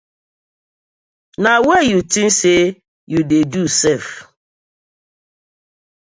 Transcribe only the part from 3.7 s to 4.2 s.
sef sef.